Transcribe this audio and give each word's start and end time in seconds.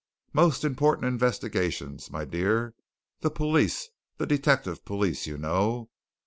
Most 0.33 0.63
important 0.63 1.05
investigations, 1.05 2.09
my 2.09 2.25
dear! 2.25 2.73
the 3.19 3.29
police, 3.29 3.89
the 4.17 4.25
detective 4.25 4.83
police, 4.83 5.27
you 5.27 5.37
know. 5.37 5.91